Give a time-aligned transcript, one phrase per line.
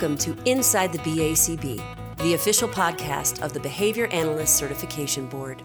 [0.00, 1.82] Welcome to Inside the BACB,
[2.18, 5.60] the official podcast of the Behavior Analyst Certification Board.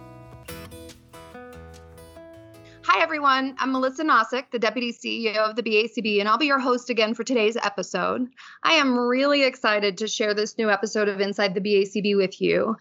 [2.81, 3.55] Hi, everyone.
[3.59, 7.13] I'm Melissa Nosik, the Deputy CEO of the BACB, and I'll be your host again
[7.13, 8.27] for today's episode.
[8.63, 12.75] I am really excited to share this new episode of Inside the BACB with you.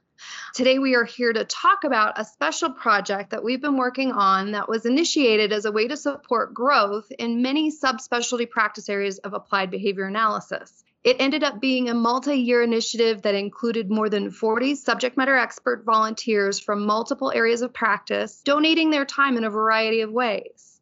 [0.54, 4.52] Today, we are here to talk about a special project that we've been working on
[4.52, 9.34] that was initiated as a way to support growth in many subspecialty practice areas of
[9.34, 10.82] applied behavior analysis.
[11.04, 15.36] It ended up being a multi year initiative that included more than 40 subject matter
[15.36, 20.72] expert volunteers from multiple areas of practice, donating their time in a variety of ways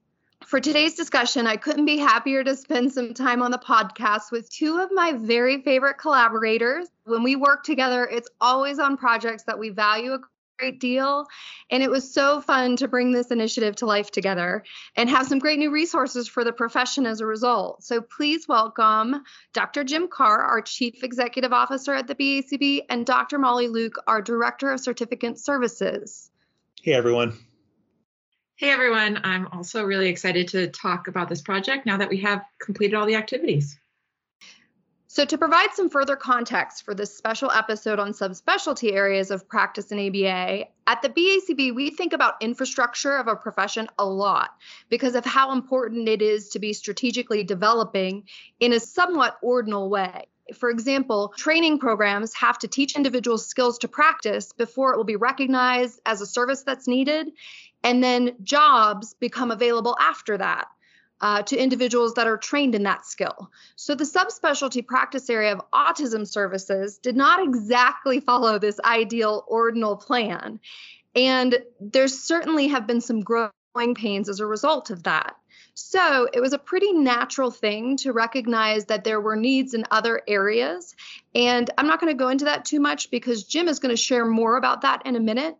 [0.50, 4.50] for today's discussion, I couldn't be happier to spend some time on the podcast with
[4.50, 6.88] two of my very favorite collaborators.
[7.04, 10.18] When we work together, it's always on projects that we value
[10.60, 11.26] great deal.
[11.70, 14.62] And it was so fun to bring this initiative to life together
[14.94, 17.82] and have some great new resources for the profession as a result.
[17.82, 19.22] So please welcome
[19.54, 19.84] Dr.
[19.84, 23.38] Jim Carr, our Chief Executive Officer at the BACB, and Dr.
[23.38, 26.30] Molly Luke, our Director of Certificant Services.
[26.82, 27.38] Hey, everyone.
[28.56, 32.42] Hey everyone, I'm also really excited to talk about this project now that we have
[32.58, 33.79] completed all the activities.
[35.12, 39.90] So, to provide some further context for this special episode on subspecialty areas of practice
[39.90, 44.50] in ABA, at the BACB, we think about infrastructure of a profession a lot
[44.88, 48.28] because of how important it is to be strategically developing
[48.60, 50.26] in a somewhat ordinal way.
[50.54, 55.16] For example, training programs have to teach individuals skills to practice before it will be
[55.16, 57.32] recognized as a service that's needed.
[57.82, 60.68] And then jobs become available after that.
[61.22, 63.50] Uh, to individuals that are trained in that skill.
[63.76, 69.96] So, the subspecialty practice area of autism services did not exactly follow this ideal ordinal
[69.96, 70.60] plan.
[71.14, 75.36] And there certainly have been some growing pains as a result of that.
[75.74, 80.22] So, it was a pretty natural thing to recognize that there were needs in other
[80.26, 80.94] areas.
[81.34, 83.96] And I'm not going to go into that too much because Jim is going to
[83.96, 85.56] share more about that in a minute.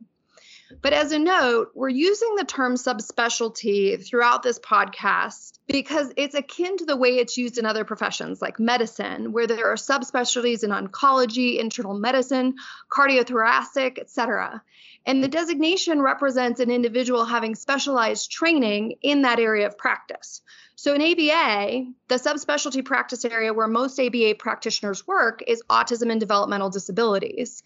[0.83, 6.77] But as a note, we're using the term subspecialty throughout this podcast because it's akin
[6.79, 10.71] to the way it's used in other professions like medicine, where there are subspecialties in
[10.71, 12.55] oncology, internal medicine,
[12.91, 14.63] cardiothoracic, etc.
[15.07, 20.43] And the designation represents an individual having specialized training in that area of practice.
[20.77, 26.21] So in ABA, the subspecialty practice area where most ABA practitioners work is autism and
[26.21, 27.63] developmental disabilities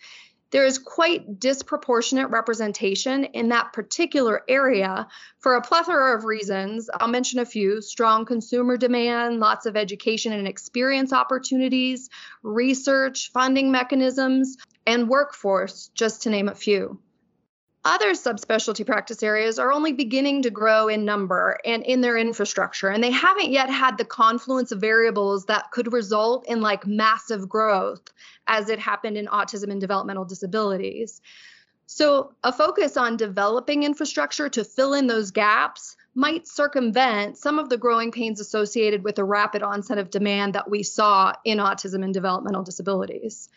[0.50, 5.09] there is quite disproportionate representation in that particular area
[5.41, 6.88] for a plethora of reasons.
[7.00, 12.09] I'll mention a few strong consumer demand, lots of education and experience opportunities,
[12.43, 14.56] research, funding mechanisms,
[14.87, 17.00] and workforce, just to name a few.
[17.87, 22.89] Other subspecialty practice areas are only beginning to grow in number and in their infrastructure,
[22.89, 27.47] and they haven't yet had the confluence of variables that could result in like massive
[27.47, 28.11] growth
[28.47, 31.21] as it happened in autism and developmental disabilities.
[31.87, 37.69] So, a focus on developing infrastructure to fill in those gaps might circumvent some of
[37.69, 42.03] the growing pains associated with the rapid onset of demand that we saw in autism
[42.03, 43.50] and developmental disabilities.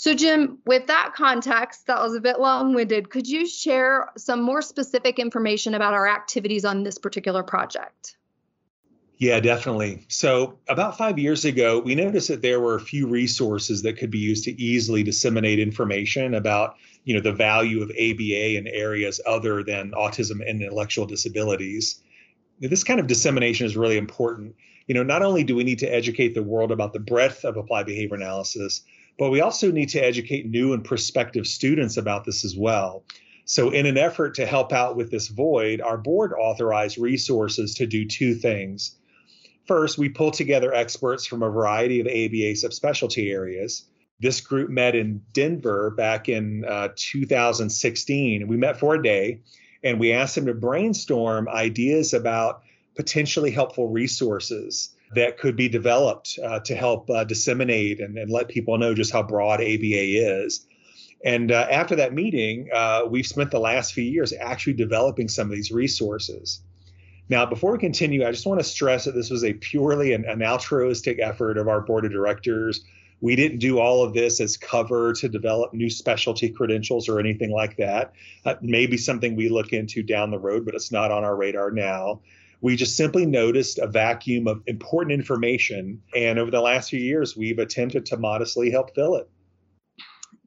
[0.00, 3.10] So, Jim, with that context, that was a bit long winded.
[3.10, 8.16] Could you share some more specific information about our activities on this particular project?
[9.18, 10.06] Yeah, definitely.
[10.08, 14.10] So, about five years ago, we noticed that there were a few resources that could
[14.10, 19.20] be used to easily disseminate information about, you know, the value of ABA in areas
[19.26, 22.00] other than autism and intellectual disabilities.
[22.58, 24.54] This kind of dissemination is really important.
[24.86, 27.58] You know, not only do we need to educate the world about the breadth of
[27.58, 28.80] applied behavior analysis,
[29.20, 33.04] but we also need to educate new and prospective students about this as well.
[33.44, 37.86] So, in an effort to help out with this void, our board authorized resources to
[37.86, 38.96] do two things.
[39.66, 43.84] First, we pulled together experts from a variety of ABA subspecialty areas.
[44.20, 48.48] This group met in Denver back in uh, 2016.
[48.48, 49.42] We met for a day
[49.84, 52.62] and we asked them to brainstorm ideas about
[52.96, 58.48] potentially helpful resources that could be developed uh, to help uh, disseminate and, and, let
[58.48, 60.66] people know just how broad ABA is.
[61.24, 65.48] And uh, after that meeting, uh, we've spent the last few years actually developing some
[65.48, 66.62] of these resources.
[67.28, 70.24] Now, before we continue, I just want to stress that this was a purely an,
[70.24, 72.84] an altruistic effort of our board of directors.
[73.20, 77.52] We didn't do all of this as cover to develop new specialty credentials or anything
[77.52, 78.14] like that.
[78.44, 81.70] Uh, maybe something we look into down the road, but it's not on our radar
[81.70, 82.20] now.
[82.60, 86.02] We just simply noticed a vacuum of important information.
[86.14, 89.28] And over the last few years, we've attempted to modestly help fill it.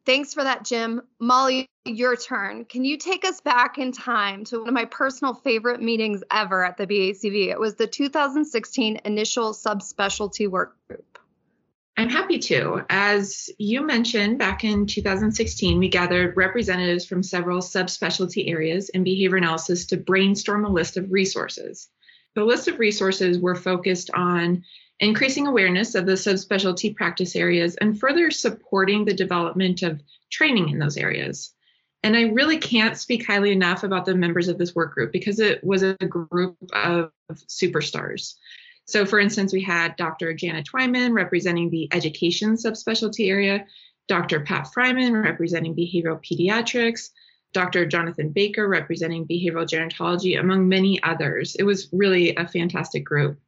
[0.06, 1.01] Thanks for that, Jim.
[1.19, 2.65] Molly, your turn.
[2.65, 6.63] Can you take us back in time to one of my personal favorite meetings ever
[6.63, 7.48] at the BACB?
[7.50, 11.19] It was the 2016 initial subspecialty work group.
[11.95, 12.83] I'm happy to.
[12.89, 19.38] As you mentioned, back in 2016, we gathered representatives from several subspecialty areas in behavior
[19.38, 21.89] analysis to brainstorm a list of resources.
[22.35, 24.63] The list of resources were focused on
[25.00, 30.01] increasing awareness of the subspecialty practice areas and further supporting the development of
[30.31, 31.53] training in those areas.
[32.03, 35.39] And I really can't speak highly enough about the members of this work group because
[35.39, 38.35] it was a group of superstars.
[38.85, 40.33] So, for instance, we had Dr.
[40.33, 43.65] Janet Twyman representing the education subspecialty area,
[44.09, 44.41] Dr.
[44.41, 47.12] Pat Friman representing behavioral pediatrics,
[47.54, 47.86] Dr.
[47.86, 51.56] Jonathan Baker representing behavioral gerontology, among many others.
[51.56, 53.40] It was really a fantastic group.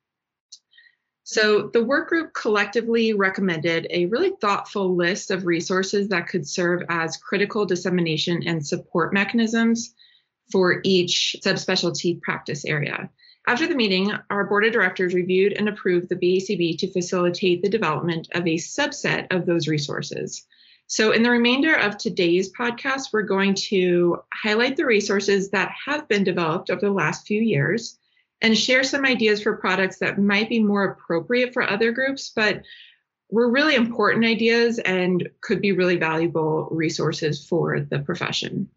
[1.24, 6.84] So, the work group collectively recommended a really thoughtful list of resources that could serve
[6.88, 9.96] as critical dissemination and support mechanisms
[10.52, 13.10] for each subspecialty practice area.
[13.48, 17.70] After the meeting, our board of directors reviewed and approved the BACB to facilitate the
[17.70, 20.46] development of a subset of those resources.
[20.88, 26.08] So, in the remainder of today's podcast, we're going to highlight the resources that have
[26.08, 27.98] been developed over the last few years
[28.42, 32.62] and share some ideas for products that might be more appropriate for other groups, but
[33.32, 38.70] were really important ideas and could be really valuable resources for the profession.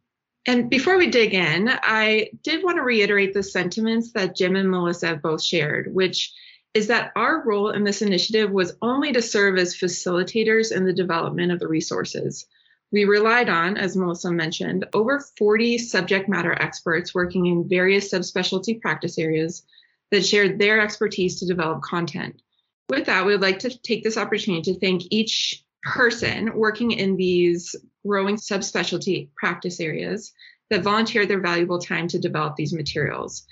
[0.47, 4.71] And before we dig in, I did want to reiterate the sentiments that Jim and
[4.71, 6.33] Melissa have both shared, which
[6.79, 10.93] is that our role in this initiative was only to serve as facilitators in the
[10.93, 12.47] development of the resources.
[12.93, 18.81] We relied on, as Melissa mentioned, over 40 subject matter experts working in various subspecialty
[18.81, 19.65] practice areas
[20.13, 22.41] that shared their expertise to develop content.
[22.89, 27.17] With that, we would like to take this opportunity to thank each person working in
[27.17, 27.75] these
[28.07, 30.33] growing subspecialty practice areas
[30.71, 33.49] that volunteered their valuable time to develop these materials.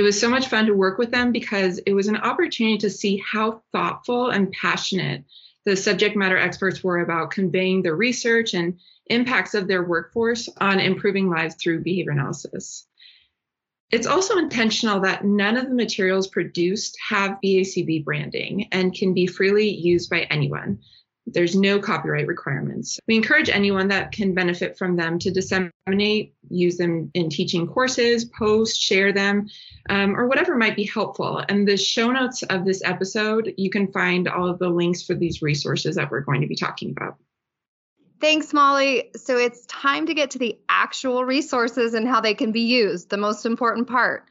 [0.00, 2.88] It was so much fun to work with them because it was an opportunity to
[2.88, 5.26] see how thoughtful and passionate
[5.66, 10.80] the subject matter experts were about conveying the research and impacts of their workforce on
[10.80, 12.86] improving lives through behavior analysis.
[13.90, 19.26] It's also intentional that none of the materials produced have BACB branding and can be
[19.26, 20.78] freely used by anyone.
[21.26, 22.98] There's no copyright requirements.
[23.06, 28.24] We encourage anyone that can benefit from them to disseminate, use them in teaching courses,
[28.24, 29.48] post, share them,
[29.88, 31.44] um, or whatever might be helpful.
[31.48, 35.14] And the show notes of this episode, you can find all of the links for
[35.14, 37.16] these resources that we're going to be talking about.
[38.20, 39.10] Thanks, Molly.
[39.16, 43.08] So it's time to get to the actual resources and how they can be used,
[43.08, 44.26] the most important part.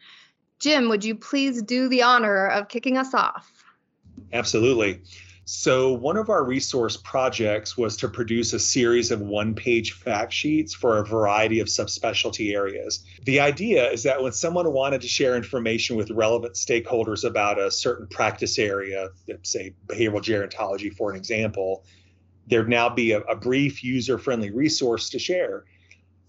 [0.59, 3.51] Jim, would you please do the honor of kicking us off?
[4.31, 5.01] Absolutely.
[5.51, 10.31] So, one of our resource projects was to produce a series of one page fact
[10.31, 13.04] sheets for a variety of subspecialty areas.
[13.24, 17.72] The idea is that when someone wanted to share information with relevant stakeholders about a
[17.72, 19.10] certain practice area,
[19.42, 21.84] say behavioral gerontology, for an example,
[22.46, 25.66] there'd now be a, a brief user friendly resource to share.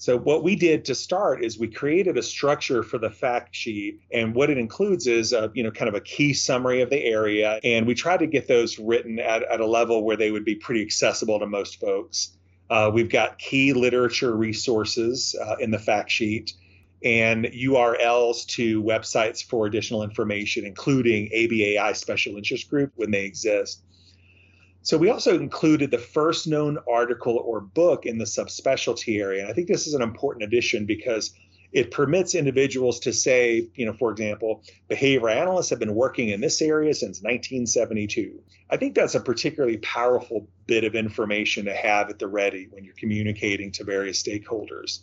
[0.01, 4.01] So what we did to start is we created a structure for the fact sheet,
[4.11, 7.05] and what it includes is a you know kind of a key summary of the
[7.05, 10.47] area, and we try to get those written at, at a level where they would
[10.47, 12.35] be pretty accessible to most folks.
[12.71, 16.55] Uh, we've got key literature resources uh, in the fact sheet
[17.05, 23.83] and URLs to websites for additional information, including ABAI special interest group when they exist.
[24.83, 29.43] So we also included the first known article or book in the subspecialty area.
[29.43, 31.35] And I think this is an important addition because
[31.73, 36.41] it permits individuals to say, you know, for example, behavior analysts have been working in
[36.41, 38.41] this area since 1972.
[38.71, 42.85] I think that's a particularly powerful bit of information to have at the ready when
[42.85, 45.01] you're communicating to various stakeholders.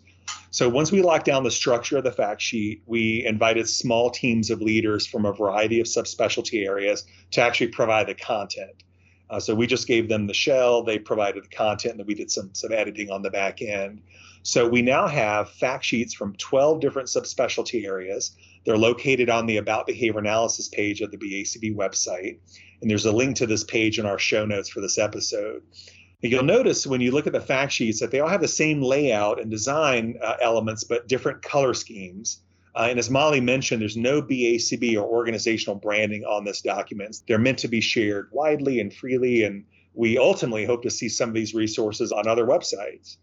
[0.50, 4.50] So once we locked down the structure of the fact sheet, we invited small teams
[4.50, 8.84] of leaders from a variety of subspecialty areas to actually provide the content.
[9.30, 12.32] Uh, so we just gave them the shell, they provided the content, and we did
[12.32, 14.02] some, some editing on the back end.
[14.44, 18.38] So we now have fact sheets from 12 different subspecialty areas.
[18.66, 22.40] They're located on the About Behavior Analysis page of the BACB website.
[22.82, 25.64] And there's a link to this page in our show notes for this episode.
[26.24, 28.48] And you'll notice when you look at the fact sheets that they all have the
[28.48, 32.40] same layout and design uh, elements, but different color schemes.
[32.78, 37.18] Uh, and as Molly mentioned, there's no BACB or organizational branding on this document.
[37.28, 39.66] They're meant to be shared widely and freely, and
[39.96, 43.18] we ultimately hope to see some of these resources on other websites.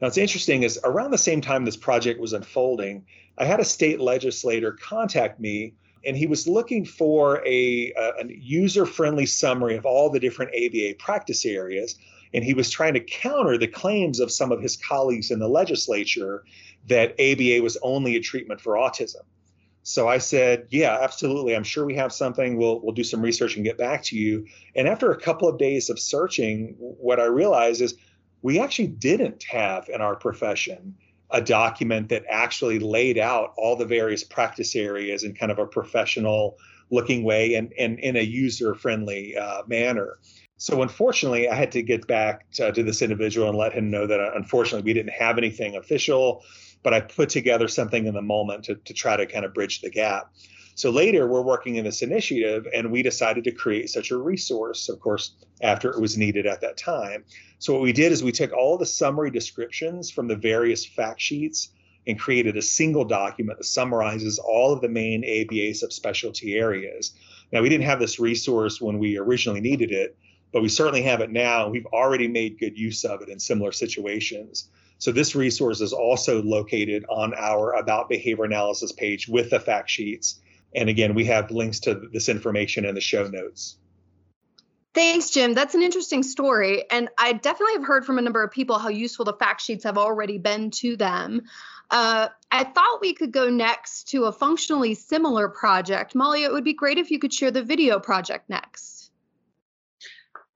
[0.00, 3.06] Now, what's interesting is around the same time this project was unfolding,
[3.38, 9.26] I had a state legislator contact me, and he was looking for a, a user-friendly
[9.26, 11.96] summary of all the different ABA practice areas,
[12.34, 15.48] and he was trying to counter the claims of some of his colleagues in the
[15.48, 16.44] legislature
[16.88, 19.22] that ABA was only a treatment for autism.
[19.82, 21.54] So I said, "Yeah, absolutely.
[21.54, 22.56] I'm sure we have something.
[22.56, 25.58] We'll we'll do some research and get back to you." And after a couple of
[25.58, 27.94] days of searching, what I realized is
[28.42, 30.96] we actually didn't have in our profession
[31.30, 35.66] a document that actually laid out all the various practice areas in kind of a
[35.66, 36.56] professional
[36.90, 40.18] looking way and, and in a user friendly uh, manner.
[40.58, 44.06] So unfortunately, I had to get back to, to, this individual and let him know
[44.06, 46.42] that uh, unfortunately we didn't have anything official
[46.86, 49.80] but I put together something in the moment to, to try to kind of bridge
[49.80, 50.30] the gap.
[50.76, 54.88] So later, we're working in this initiative, and we decided to create such a resource,
[54.88, 57.24] of course, after it was needed at that time.
[57.58, 61.20] So what we did is we took all the summary descriptions from the various fact
[61.20, 61.70] sheets
[62.06, 67.14] and created a single document that summarizes all of the main ABA subspecialty areas.
[67.50, 70.16] Now, we didn't have this resource when we originally needed it,
[70.52, 71.68] but we certainly have it now.
[71.68, 74.68] We've already made good use of it in similar situations.
[74.98, 79.90] So this resource is also located on our About Behavior Analysis page with the fact
[79.90, 80.40] sheets.
[80.74, 83.76] And again, we have links to this information in the show notes.
[84.94, 85.52] Thanks, Jim.
[85.52, 86.90] That's an interesting story.
[86.90, 89.84] And I definitely have heard from a number of people how useful the fact sheets
[89.84, 91.42] have already been to them.
[91.90, 96.14] Uh, I thought we could go next to a functionally similar project.
[96.14, 99.05] Molly, it would be great if you could share the video project next.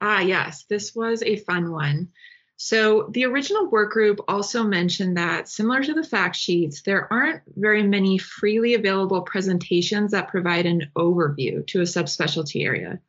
[0.00, 2.08] Ah, yes, this was a fun one.
[2.56, 7.42] So the original work group also mentioned that similar to the fact sheets, there aren't
[7.56, 13.00] very many freely available presentations that provide an overview to a subspecialty area.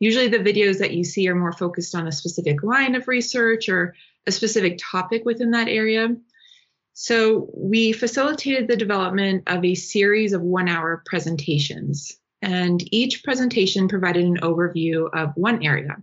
[0.00, 3.68] Usually the videos that you see are more focused on a specific line of research
[3.68, 3.94] or
[4.26, 6.08] a specific topic within that area.
[6.92, 13.88] So we facilitated the development of a series of one hour presentations and each presentation
[13.88, 15.96] provided an overview of one area.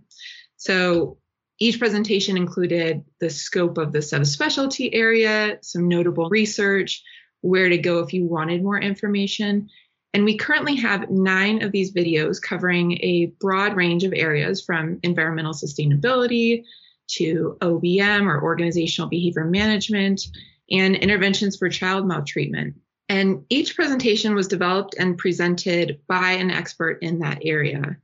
[0.64, 1.18] So
[1.58, 7.02] each presentation included the scope of the subspecialty area, some notable research,
[7.42, 9.68] where to go if you wanted more information.
[10.14, 15.00] And we currently have nine of these videos covering a broad range of areas from
[15.02, 16.64] environmental sustainability
[17.08, 20.22] to OBM or organizational behavior management
[20.70, 22.74] and interventions for child maltreatment.
[23.10, 27.98] And each presentation was developed and presented by an expert in that area.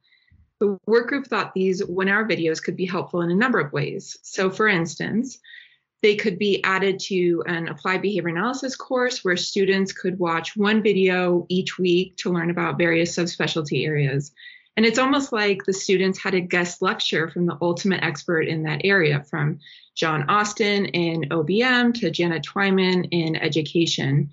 [0.61, 3.73] The work group thought these one hour videos could be helpful in a number of
[3.73, 4.19] ways.
[4.23, 5.39] So, for instance,
[6.03, 10.83] they could be added to an applied behavior analysis course where students could watch one
[10.83, 14.33] video each week to learn about various subspecialty areas.
[14.77, 18.63] And it's almost like the students had a guest lecture from the ultimate expert in
[18.63, 19.59] that area, from
[19.95, 24.31] John Austin in OBM to Janet Twyman in education.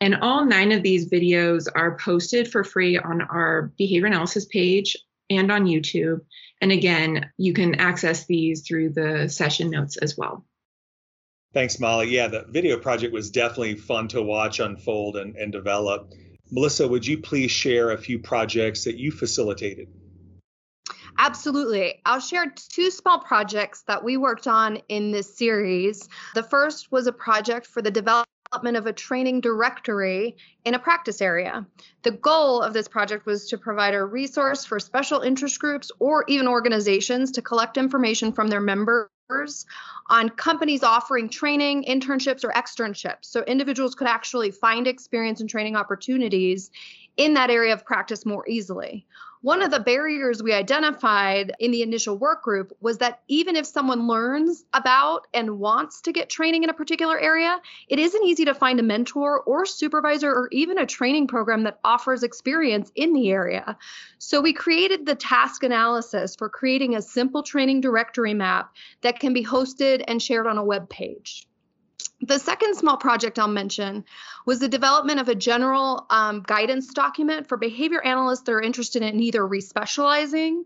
[0.00, 4.96] And all nine of these videos are posted for free on our behavior analysis page
[5.30, 6.20] and on YouTube.
[6.60, 10.44] And again, you can access these through the session notes as well.
[11.52, 12.08] Thanks, Molly.
[12.08, 16.12] Yeah, the video project was definitely fun to watch unfold and, and develop.
[16.50, 19.88] Melissa, would you please share a few projects that you facilitated?
[21.18, 22.00] Absolutely.
[22.06, 26.08] I'll share two small projects that we worked on in this series.
[26.34, 30.78] The first was a project for the development development of a training directory in a
[30.78, 31.64] practice area.
[32.02, 36.24] The goal of this project was to provide a resource for special interest groups or
[36.26, 39.66] even organizations to collect information from their members
[40.08, 43.26] on companies offering training, internships, or externships.
[43.26, 46.72] So individuals could actually find experience and training opportunities
[47.16, 49.06] in that area of practice more easily.
[49.42, 53.64] One of the barriers we identified in the initial work group was that even if
[53.64, 58.44] someone learns about and wants to get training in a particular area, it isn't easy
[58.44, 63.14] to find a mentor or supervisor or even a training program that offers experience in
[63.14, 63.78] the area.
[64.18, 69.32] So we created the task analysis for creating a simple training directory map that can
[69.32, 71.46] be hosted and shared on a web page.
[72.22, 74.04] The second small project I'll mention
[74.44, 79.02] was the development of a general um, guidance document for behavior analysts that are interested
[79.02, 80.64] in either respecializing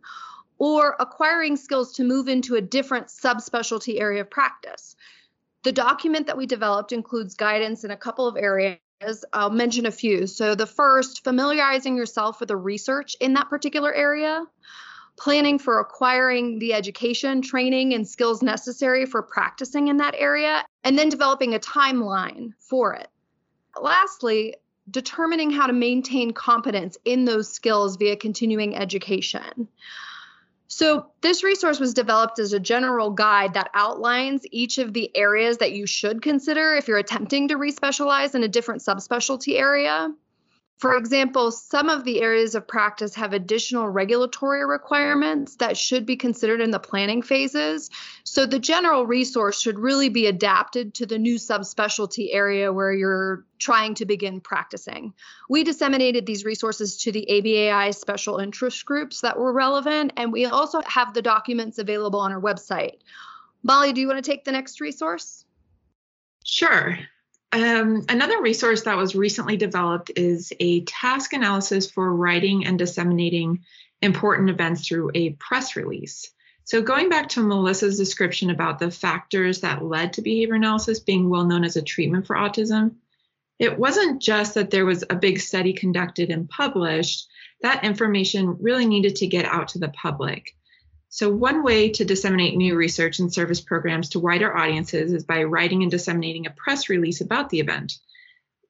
[0.59, 4.97] or acquiring skills to move into a different subspecialty area of practice.
[5.63, 8.79] The document that we developed includes guidance in a couple of areas.
[9.33, 10.27] I'll mention a few.
[10.27, 14.45] So, the first, familiarizing yourself with the research in that particular area
[15.17, 20.99] planning for acquiring the education, training, and skills necessary for practicing in that area, and
[20.99, 23.09] then developing a timeline for it.
[23.81, 24.57] Lastly,
[24.91, 29.69] determining how to maintain competence in those skills via continuing education.
[30.67, 35.59] So, this resource was developed as a general guide that outlines each of the areas
[35.59, 40.13] that you should consider if you're attempting to respecialize in a different subspecialty area.
[40.79, 46.17] For example, some of the areas of practice have additional regulatory requirements that should be
[46.17, 47.91] considered in the planning phases.
[48.25, 53.47] So the general resource should really be adapted to the new subspecialty area where you're
[53.59, 55.15] trying to begin practicing.
[55.49, 60.45] We disseminated these resources to the ABAI special interest groups that were relevant, and we
[60.45, 62.99] also have the documents available on our website.
[63.63, 65.45] Molly, do you want to take the next resource?
[66.45, 66.99] Sure.
[67.55, 73.65] Um, another resource that was recently developed is a task analysis for writing and disseminating
[74.03, 76.33] important events through a press release.
[76.65, 81.29] So, going back to Melissa's description about the factors that led to behavior analysis being
[81.29, 82.97] well known as a treatment for autism,
[83.61, 87.29] it wasn't just that there was a big study conducted and published,
[87.63, 90.57] that information really needed to get out to the public.
[91.15, 95.45] So, one way to disseminate new research and service programs to wider audiences is by
[95.45, 97.99] writing and disseminating a press release about the event.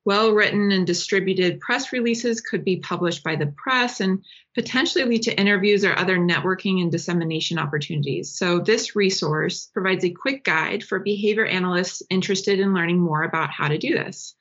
[0.04, 4.22] Well written and distributed press releases could be published by the press and
[4.54, 8.36] potentially lead to interviews or other networking and dissemination opportunities.
[8.36, 13.52] So, this resource provides a quick guide for behavior analysts interested in learning more about
[13.52, 14.34] how to do this.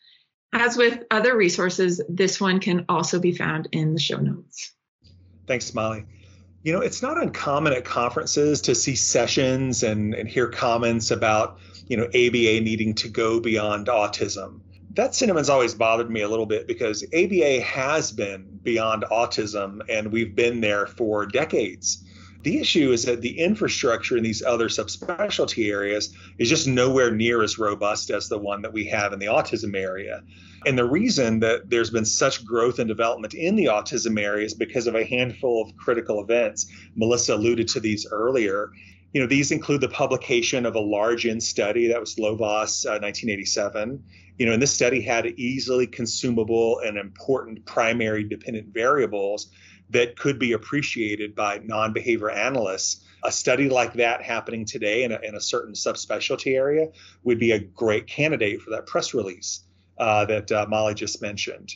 [0.51, 4.73] As with other resources, this one can also be found in the show notes.
[5.47, 6.05] Thanks, Molly.
[6.63, 11.59] You know, it's not uncommon at conferences to see sessions and, and hear comments about,
[11.87, 14.61] you know, ABA needing to go beyond autism.
[14.93, 20.11] That sentiment's always bothered me a little bit because ABA has been beyond autism and
[20.11, 22.03] we've been there for decades.
[22.43, 27.41] The issue is that the infrastructure in these other subspecialty areas is just nowhere near
[27.41, 30.21] as robust as the one that we have in the autism area.
[30.65, 34.53] And the reason that there's been such growth and development in the autism area is
[34.53, 36.69] because of a handful of critical events.
[36.95, 38.71] Melissa alluded to these earlier.
[39.13, 42.99] You know, these include the publication of a large in study that was Lovaas uh,
[42.99, 44.03] 1987.
[44.37, 49.49] You know, and this study had easily consumable and important primary dependent variables
[49.89, 53.05] that could be appreciated by non-behavior analysts.
[53.23, 56.87] A study like that happening today in a, in a certain subspecialty area
[57.23, 59.61] would be a great candidate for that press release
[59.97, 61.75] uh, that uh, Molly just mentioned.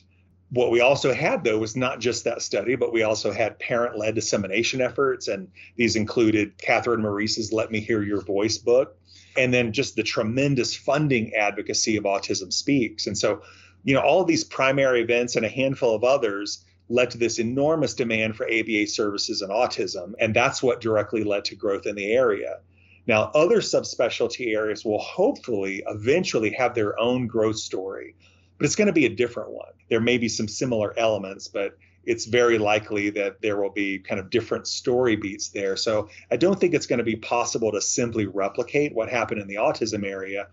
[0.49, 3.97] What we also had, though, was not just that study, but we also had parent
[3.97, 5.27] led dissemination efforts.
[5.27, 8.97] And these included Catherine Maurice's Let Me Hear Your Voice book,
[9.37, 13.07] and then just the tremendous funding advocacy of Autism Speaks.
[13.07, 13.41] And so,
[13.83, 17.93] you know, all these primary events and a handful of others led to this enormous
[17.93, 20.13] demand for ABA services in autism.
[20.19, 22.59] And that's what directly led to growth in the area.
[23.07, 28.15] Now, other subspecialty areas will hopefully eventually have their own growth story,
[28.57, 29.71] but it's going to be a different one.
[29.89, 34.19] There may be some similar elements, but it's very likely that there will be kind
[34.19, 35.75] of different story beats there.
[35.75, 39.47] So I don't think it's going to be possible to simply replicate what happened in
[39.47, 40.47] the autism area,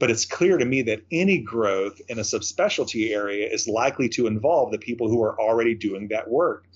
[0.00, 4.26] but it's clear to me that any growth in a subspecialty area is likely to
[4.26, 6.66] involve the people who are already doing that work.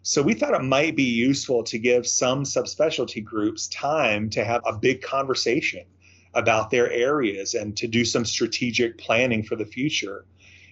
[0.00, 4.62] So we thought it might be useful to give some subspecialty groups time to have
[4.66, 5.84] a big conversation
[6.34, 10.24] about their areas and to do some strategic planning for the future.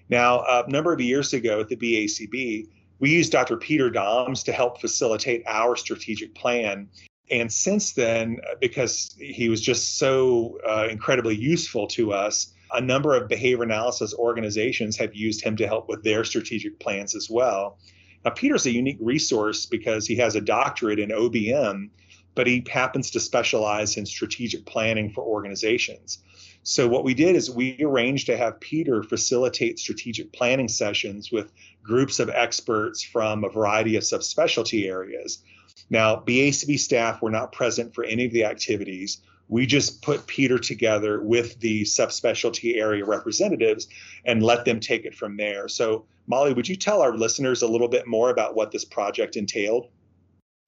[0.08, 2.66] Now, a number of years ago at the BACB,
[2.98, 3.58] we used Dr.
[3.58, 6.88] Peter Doms to help facilitate our strategic plan.
[7.31, 13.14] And since then, because he was just so uh, incredibly useful to us, a number
[13.14, 17.79] of behavior analysis organizations have used him to help with their strategic plans as well.
[18.25, 21.90] Now, Peter's a unique resource because he has a doctorate in OBM,
[22.35, 26.19] but he happens to specialize in strategic planning for organizations.
[26.62, 31.51] So, what we did is we arranged to have Peter facilitate strategic planning sessions with
[31.83, 35.43] groups of experts from a variety of subspecialty areas.
[35.90, 39.18] Now, BACB staff were not present for any of the activities.
[39.48, 43.88] We just put Peter together with the subspecialty area representatives
[44.24, 45.66] and let them take it from there.
[45.66, 49.37] So, Molly, would you tell our listeners a little bit more about what this project
[49.37, 49.88] entailed?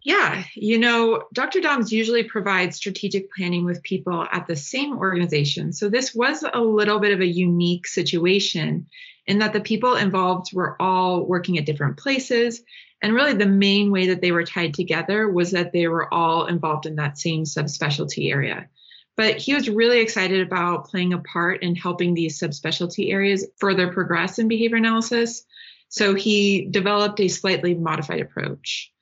[0.05, 1.61] Yeah, you know, Dr.
[1.61, 5.73] Doms usually provides strategic planning with people at the same organization.
[5.73, 8.89] So this was a little bit of a unique situation
[9.27, 12.63] in that the people involved were all working at different places.
[13.03, 16.47] And really, the main way that they were tied together was that they were all
[16.47, 18.69] involved in that same subspecialty area.
[19.17, 23.93] But he was really excited about playing a part in helping these subspecialty areas further
[23.93, 25.45] progress in behavior analysis.
[25.89, 28.93] So he developed a slightly modified approach.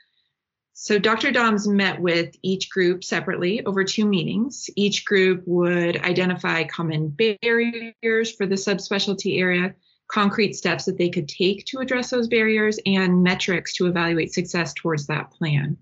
[0.83, 1.30] So Dr.
[1.30, 4.70] Doms met with each group separately over two meetings.
[4.76, 9.74] Each group would identify common barriers for the subspecialty area,
[10.11, 14.75] concrete steps that they could take to address those barriers, and metrics to evaluate success
[14.75, 15.77] towards that plan.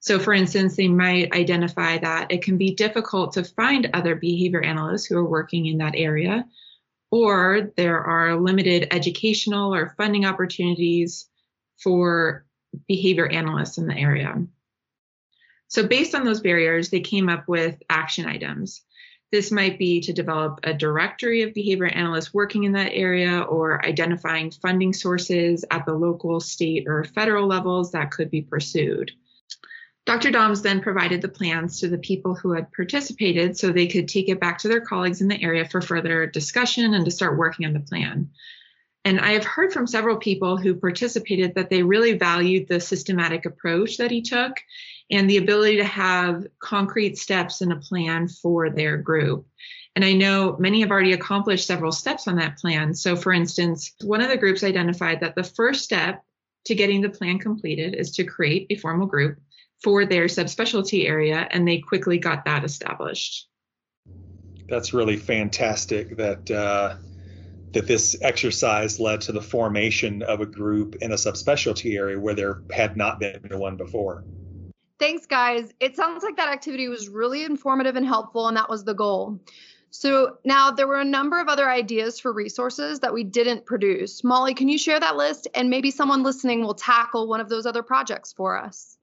[0.00, 4.62] So, for instance, they might identify that it can be difficult to find other behavior
[4.62, 6.46] analysts who are working in that area,
[7.10, 11.28] or there are limited educational or funding opportunities
[11.82, 12.46] for
[12.86, 14.46] behavior analysts in the area.
[15.68, 18.82] So, based on those barriers, they came up with action items.
[19.36, 23.84] This might be to develop a directory of behavior analysts working in that area or
[23.84, 29.12] identifying funding sources at the local, state, or federal levels that could be pursued.
[30.06, 30.30] Dr.
[30.30, 34.30] Doms then provided the plans to the people who had participated so they could take
[34.30, 37.66] it back to their colleagues in the area for further discussion and to start working
[37.66, 38.30] on the plan.
[39.04, 43.44] And I have heard from several people who participated that they really valued the systematic
[43.44, 44.54] approach that he took
[45.10, 49.46] and the ability to have concrete steps and a plan for their group.
[49.94, 52.92] And I know many have already accomplished several steps on that plan.
[52.94, 56.22] So, for instance, one of the groups identified that the first step
[56.66, 59.38] to getting the plan completed is to create a formal group
[59.82, 63.48] for their subspecialty area, and they quickly got that established.
[64.68, 66.96] That's really fantastic that uh,
[67.72, 72.34] that this exercise led to the formation of a group in a subspecialty area where
[72.34, 74.24] there had not been one before.
[74.98, 75.72] Thanks, guys.
[75.78, 79.38] It sounds like that activity was really informative and helpful, and that was the goal.
[79.90, 84.24] So now there were a number of other ideas for resources that we didn't produce.
[84.24, 85.48] Molly, can you share that list?
[85.54, 88.98] And maybe someone listening will tackle one of those other projects for us.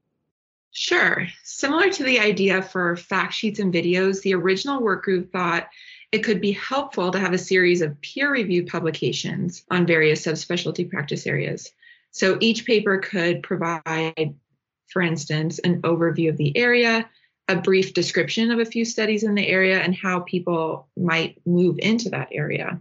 [0.72, 1.28] Sure.
[1.44, 5.70] Similar to the idea for fact sheets and videos, the original work group thought
[6.12, 10.90] it could be helpful to have a series of peer reviewed publications on various subspecialty
[10.90, 11.72] practice areas.
[12.12, 14.36] So each paper could provide
[14.94, 17.10] for instance, an overview of the area,
[17.48, 21.80] a brief description of a few studies in the area, and how people might move
[21.80, 22.80] into that area.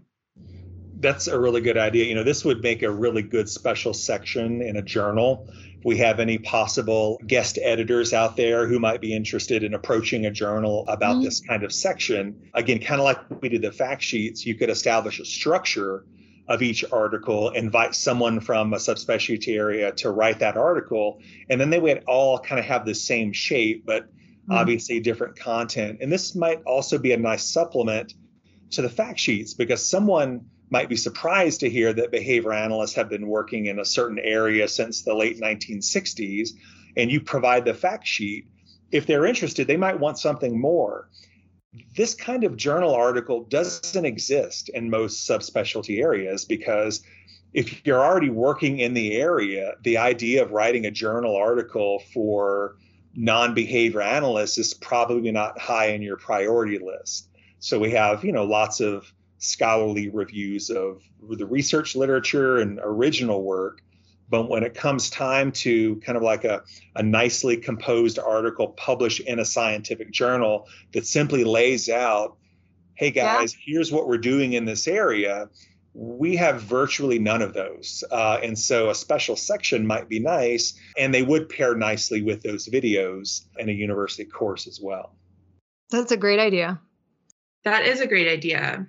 [1.01, 2.05] That's a really good idea.
[2.05, 5.49] You know, this would make a really good special section in a journal.
[5.79, 10.27] If we have any possible guest editors out there who might be interested in approaching
[10.27, 11.25] a journal about mm-hmm.
[11.25, 14.71] this kind of section, again, kind of like we did the fact sheets, you could
[14.71, 16.05] establish a structure
[16.49, 21.71] of each article, invite someone from a subspecialty area to write that article, and then
[21.71, 24.53] they would all kind of have the same shape, but mm-hmm.
[24.53, 25.99] obviously different content.
[26.01, 28.15] And this might also be a nice supplement
[28.73, 33.09] to the fact sheets because someone might be surprised to hear that behavior analysts have
[33.09, 36.51] been working in a certain area since the late 1960s,
[36.97, 38.47] and you provide the fact sheet.
[38.91, 41.09] If they're interested, they might want something more
[41.97, 47.03] this kind of journal article doesn't exist in most subspecialty areas because
[47.53, 52.77] if you're already working in the area, the idea of writing a journal article for
[53.15, 57.29] non behavior analysts is probably not high in your priority list.
[57.59, 63.43] So we have, you know, lots of scholarly reviews of the research literature and original
[63.43, 63.83] work
[64.29, 66.63] but when it comes time to kind of like a,
[66.97, 72.37] a nicely composed article published in a scientific journal that simply lays out,
[72.95, 73.75] hey guys, yeah.
[73.75, 75.49] here's what we're doing in this area,
[75.95, 78.03] we have virtually none of those.
[78.11, 82.43] Uh, and so a special section might be nice, and they would pair nicely with
[82.43, 85.15] those videos in a university course as well.
[85.91, 86.81] That's a great idea.
[87.65, 88.87] That is a great idea.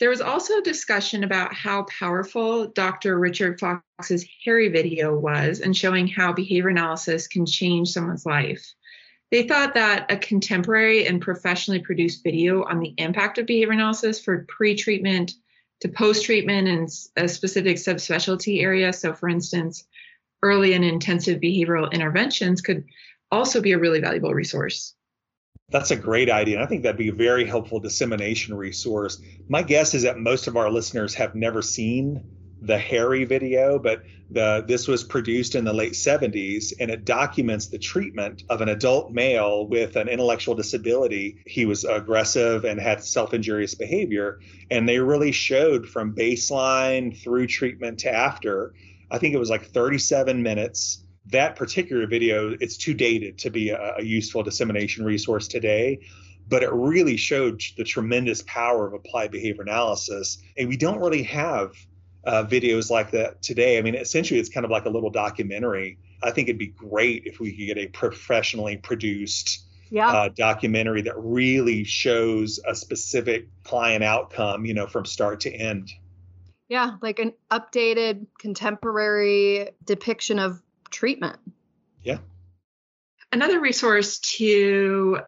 [0.00, 3.18] There was also discussion about how powerful Dr.
[3.18, 8.66] Richard Foxx's Harry video was and showing how behavior analysis can change someone's life.
[9.30, 14.18] They thought that a contemporary and professionally produced video on the impact of behavior analysis
[14.18, 15.34] for pre treatment
[15.80, 16.88] to post treatment in
[17.22, 19.86] a specific subspecialty area, so for instance,
[20.42, 22.84] early and intensive behavioral interventions, could
[23.30, 24.94] also be a really valuable resource.
[25.70, 26.56] That's a great idea.
[26.56, 29.20] And I think that'd be a very helpful dissemination resource.
[29.48, 32.24] My guess is that most of our listeners have never seen
[32.62, 37.68] the Harry video, but the this was produced in the late 70s and it documents
[37.68, 41.42] the treatment of an adult male with an intellectual disability.
[41.46, 48.00] He was aggressive and had self-injurious behavior, and they really showed from baseline through treatment
[48.00, 48.74] to after.
[49.10, 53.70] I think it was like 37 minutes that particular video it's too dated to be
[53.70, 55.98] a, a, useful dissemination resource today
[56.50, 60.38] but it really showed the tremendous power of applied behavior analysis.
[60.58, 61.72] And we don't really have
[62.24, 63.78] uh, videos like that today.
[63.78, 65.98] I mean essentially it's kind of like a little documentary.
[66.22, 70.10] I think it'd be great if we could get a professionally produced yeah.
[70.10, 75.90] uh, documentary that really shows a specific client outcome you know from start to end.
[76.68, 81.36] Yeah like an updated contemporary depiction of treatment.
[82.02, 82.18] Yeah.
[83.32, 85.20] Another resource to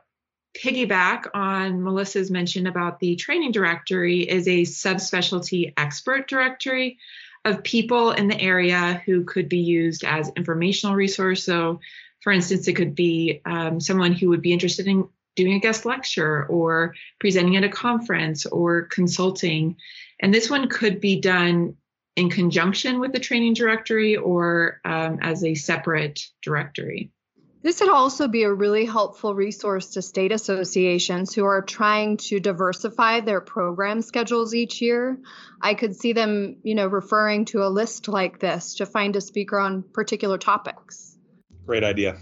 [0.56, 6.98] piggyback on Melissa's mention about the training directory is a subspecialty expert directory
[7.44, 11.44] of people in the area who could be used as informational resource.
[11.44, 11.80] So,
[12.20, 15.86] for instance, it could be um, someone who would be interested in doing a guest
[15.86, 19.76] lecture or presenting at a conference or consulting
[20.22, 21.76] And this one could be done
[22.16, 27.10] in conjunction with the training directory or um, as a separate directory.
[27.62, 32.40] This would also be a really helpful resource to state associations who are trying to
[32.40, 35.18] diversify their program schedules each year.
[35.60, 39.20] I could see them, you know, referring to a list like this to find a
[39.20, 41.16] speaker on particular topics.
[41.64, 42.18] Great idea.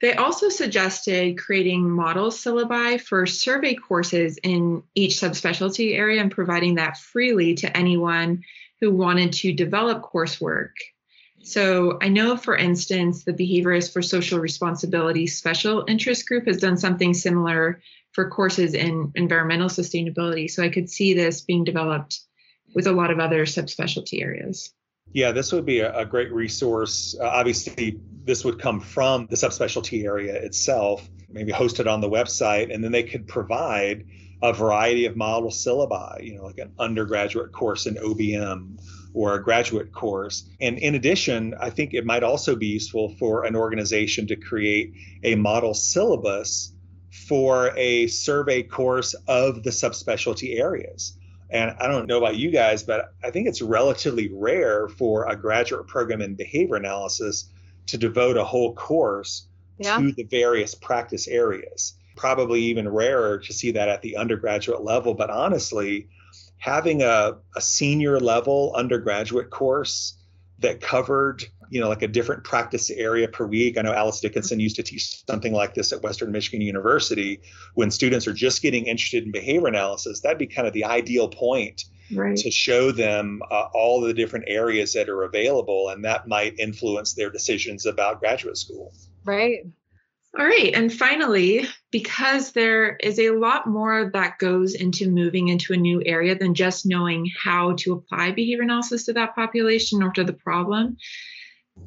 [0.00, 6.74] They also suggested creating model syllabi for survey courses in each subspecialty area and providing
[6.74, 8.44] that freely to anyone
[8.80, 10.72] who wanted to develop coursework
[11.46, 16.76] so I know, for instance, the Behaviorists for Social Responsibility Special Interest Group has done
[16.76, 17.80] something similar
[18.10, 20.50] for courses in environmental sustainability.
[20.50, 22.18] So I could see this being developed
[22.74, 24.74] with a lot of other subspecialty areas.
[25.12, 27.16] Yeah, this would be a, a great resource.
[27.20, 32.74] Uh, obviously, this would come from the subspecialty area itself, maybe hosted on the website,
[32.74, 34.04] and then they could provide
[34.42, 38.78] a variety of model syllabi, you know, like an undergraduate course in OBM
[39.14, 40.46] or a graduate course.
[40.60, 44.92] And in addition, I think it might also be useful for an organization to create
[45.22, 46.74] a model syllabus
[47.26, 51.16] for a survey course of the subspecialty areas.
[51.50, 55.36] And I don't know about you guys, but I think it's relatively rare for a
[55.36, 57.50] graduate program in behavior analysis
[57.86, 59.46] to devote a whole course
[59.78, 59.98] yeah.
[59.98, 61.94] to the various practice areas.
[62.16, 65.14] Probably even rarer to see that at the undergraduate level.
[65.14, 66.08] But honestly,
[66.58, 70.18] having a, a senior level undergraduate course
[70.60, 73.78] that covered you know like a different practice area per week.
[73.78, 77.40] I know Alyce dickinson used to teach something like this at western michigan university.
[77.74, 81.28] When students are just getting interested in behavior analysis that'd be kind of the ideal
[81.28, 82.36] point right.
[82.36, 87.14] to show them uh, all the different areas that are available and that might influence
[87.14, 88.92] their decisions about graduate school.
[89.24, 89.64] Right
[90.38, 90.72] all right.
[90.74, 96.02] And finally, because there is a lot more that goes into moving into a new
[96.04, 100.34] area than just knowing how to apply behavior analysis to that population or to the
[100.34, 100.98] problem,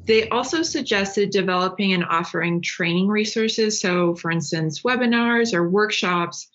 [0.04, 3.80] they also suggested developing and offering training resources.
[3.80, 6.48] So, for instance, webinars or workshops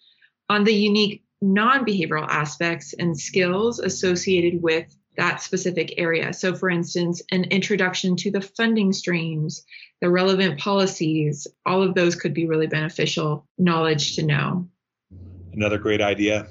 [0.50, 6.34] on the unique non behavioral aspects and skills associated with that specific area.
[6.34, 9.66] So, for instance, an introduction to the funding streams,
[10.02, 14.68] the relevant policies, all of those could be really beneficial knowledge to know.
[15.54, 16.48] Another great idea.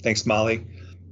[0.00, 0.66] Thanks, Molly.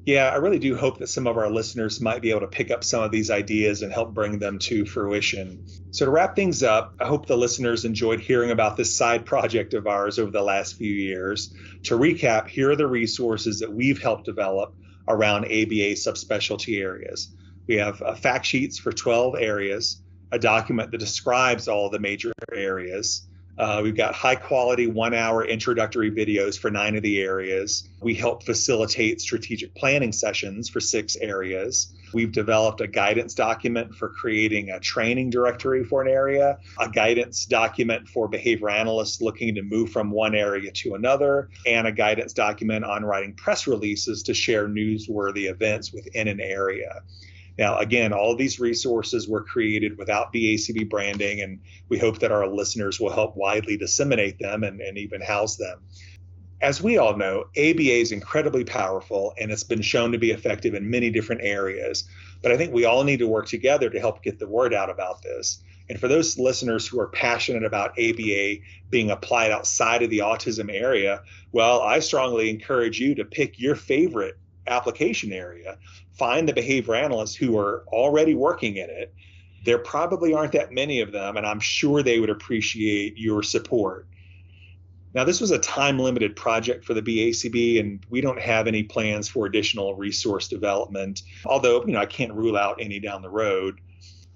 [0.07, 2.71] Yeah, I really do hope that some of our listeners might be able to pick
[2.71, 5.67] up some of these ideas and help bring them to fruition.
[5.93, 9.73] So, to wrap things up, I hope the listeners enjoyed hearing about this side project
[9.73, 11.55] of ours over the last few years.
[11.85, 14.75] To recap, here are the resources that we've helped develop
[15.09, 17.35] around ABA subspecialty areas.
[17.67, 22.33] We have uh, fact sheets for 12 areas, a document that describes all the major
[22.53, 23.27] areas.
[23.57, 27.89] Uh, we've got high quality one hour introductory videos for nine of the areas.
[28.01, 31.93] We help facilitate strategic planning sessions for six areas.
[32.13, 37.47] We've developed a guidance document for creating a training directory for an area, a guidance
[37.47, 42.33] document for behavior analysts looking to move from one area to another, and a guidance
[42.33, 47.03] document on writing press releases to share newsworthy events within an area.
[47.59, 52.49] Now, again, all these resources were created without BACB branding, and we hope that our
[52.49, 55.81] listeners will help widely disseminate them and, and even house them.
[56.61, 60.73] As we all know, ABA is incredibly powerful and it's been shown to be effective
[60.73, 62.09] in many different areas.
[62.43, 64.89] But I think we all need to work together to help get the word out
[64.89, 65.63] about this.
[65.91, 68.57] And for those listeners who are passionate about ABA
[68.89, 73.77] being applied outside of the autism area, well, I strongly encourage you to pick your
[73.77, 75.79] favorite application area
[76.13, 79.15] find the behavior analysts who are already working in it.
[79.65, 84.07] There probably aren't that many of them, and I'm sure they would appreciate your support.
[85.15, 88.83] Now, this was a time limited project for the BACB, and we don't have any
[88.83, 93.31] plans for additional resource development, although, you know, I can't rule out any down the
[93.31, 93.81] road.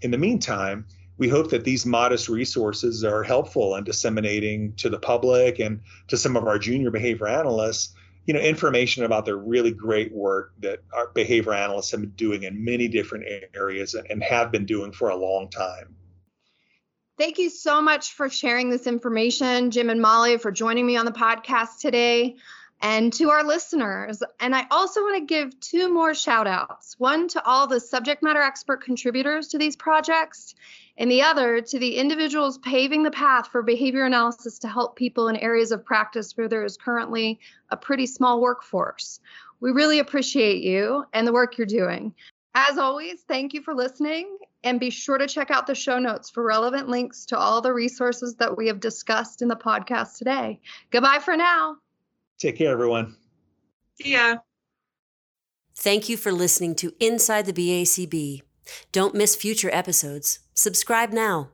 [0.03, 0.87] In the meantime,
[1.19, 6.17] we hope that these modest resources are helpful in disseminating to the public and to
[6.17, 7.95] some of our junior behavior analysts
[8.29, 12.43] you know information about the really great work that our behavior analysts have been doing
[12.43, 15.97] in many different areas and have been doing for a long time.
[17.17, 21.07] Thank you so much for sharing this information, Jim and Molly, for joining me on
[21.07, 22.37] the podcast today
[22.81, 24.23] and to our listeners.
[24.41, 28.23] And I also want to give two more shout outs one to all the subject
[28.23, 30.55] matter expert contributors to these projects,
[30.97, 35.29] and the other to the individuals paving the path for behavior analysis to help people
[35.29, 39.21] in areas of practice where there is currently a pretty small workforce.
[39.61, 42.15] We really appreciate you and the work you're doing.
[42.55, 46.31] As always, thank you for listening and be sure to check out the show notes
[46.31, 50.61] for relevant links to all the resources that we have discussed in the podcast today.
[50.91, 51.77] Goodbye for now.
[52.39, 53.17] Take care, everyone.
[54.01, 54.37] See ya.
[55.75, 58.43] Thank you for listening to Inside the BACB.
[58.93, 60.41] Don't miss future episodes.
[60.55, 61.51] Subscribe now.